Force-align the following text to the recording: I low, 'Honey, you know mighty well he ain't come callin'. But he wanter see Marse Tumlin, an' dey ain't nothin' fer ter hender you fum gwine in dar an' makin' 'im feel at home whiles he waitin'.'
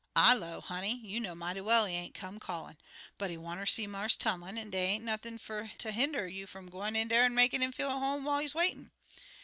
I 0.15 0.33
low, 0.33 0.61
'Honey, 0.61 0.99
you 1.03 1.19
know 1.19 1.35
mighty 1.35 1.61
well 1.61 1.85
he 1.85 1.93
ain't 1.93 2.15
come 2.15 2.39
callin'. 2.39 2.79
But 3.19 3.29
he 3.29 3.37
wanter 3.37 3.67
see 3.67 3.85
Marse 3.85 4.15
Tumlin, 4.15 4.57
an' 4.57 4.71
dey 4.71 4.85
ain't 4.87 5.03
nothin' 5.03 5.37
fer 5.37 5.73
ter 5.77 5.91
hender 5.91 6.27
you 6.27 6.47
fum 6.47 6.71
gwine 6.71 6.95
in 6.95 7.07
dar 7.07 7.21
an' 7.21 7.35
makin' 7.35 7.61
'im 7.61 7.71
feel 7.71 7.91
at 7.91 7.99
home 7.99 8.23
whiles 8.23 8.53
he 8.53 8.57
waitin'.' 8.57 8.89